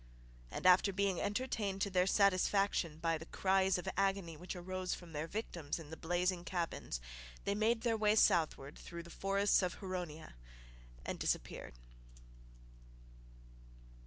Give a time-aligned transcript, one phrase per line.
[0.49, 5.13] And, after being entertained to their satisfaction by the cries of agony which arose from
[5.13, 6.99] their victims in the blazing cabins,
[7.45, 10.33] they made their way southward through the forests of Huronia
[11.05, 11.75] and disappeared.